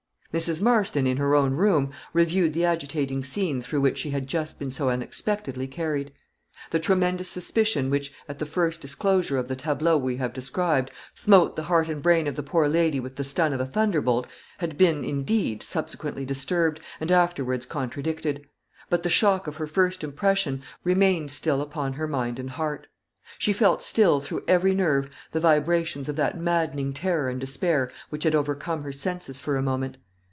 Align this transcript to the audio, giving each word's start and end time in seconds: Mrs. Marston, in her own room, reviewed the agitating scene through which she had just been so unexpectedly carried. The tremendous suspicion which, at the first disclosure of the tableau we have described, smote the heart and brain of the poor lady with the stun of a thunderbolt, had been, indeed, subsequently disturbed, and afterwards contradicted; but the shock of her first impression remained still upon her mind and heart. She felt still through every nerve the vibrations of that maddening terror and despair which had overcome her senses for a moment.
Mrs. 0.33 0.61
Marston, 0.61 1.05
in 1.07 1.17
her 1.17 1.35
own 1.35 1.55
room, 1.55 1.91
reviewed 2.13 2.53
the 2.53 2.63
agitating 2.63 3.21
scene 3.21 3.59
through 3.61 3.81
which 3.81 3.97
she 3.97 4.11
had 4.11 4.27
just 4.27 4.57
been 4.59 4.71
so 4.71 4.89
unexpectedly 4.89 5.67
carried. 5.67 6.13
The 6.69 6.79
tremendous 6.79 7.27
suspicion 7.27 7.89
which, 7.89 8.13
at 8.29 8.39
the 8.39 8.45
first 8.45 8.79
disclosure 8.79 9.37
of 9.37 9.49
the 9.49 9.57
tableau 9.57 9.97
we 9.97 10.15
have 10.15 10.31
described, 10.31 10.89
smote 11.15 11.57
the 11.57 11.63
heart 11.63 11.89
and 11.89 12.01
brain 12.01 12.27
of 12.27 12.37
the 12.37 12.43
poor 12.43 12.69
lady 12.69 12.97
with 12.97 13.17
the 13.17 13.25
stun 13.25 13.51
of 13.51 13.59
a 13.59 13.65
thunderbolt, 13.65 14.25
had 14.59 14.77
been, 14.77 15.03
indeed, 15.03 15.63
subsequently 15.63 16.23
disturbed, 16.23 16.79
and 17.01 17.11
afterwards 17.11 17.65
contradicted; 17.65 18.47
but 18.89 19.03
the 19.03 19.09
shock 19.09 19.47
of 19.47 19.57
her 19.57 19.67
first 19.67 20.01
impression 20.01 20.63
remained 20.85 21.29
still 21.29 21.61
upon 21.61 21.91
her 21.91 22.07
mind 22.07 22.39
and 22.39 22.51
heart. 22.51 22.87
She 23.37 23.51
felt 23.51 23.81
still 23.83 24.21
through 24.21 24.45
every 24.47 24.73
nerve 24.73 25.09
the 25.33 25.41
vibrations 25.41 26.07
of 26.07 26.15
that 26.15 26.39
maddening 26.39 26.93
terror 26.93 27.27
and 27.27 27.41
despair 27.41 27.91
which 28.09 28.23
had 28.23 28.33
overcome 28.33 28.83
her 28.83 28.93
senses 28.93 29.37
for 29.41 29.57
a 29.57 29.61
moment. 29.61 29.97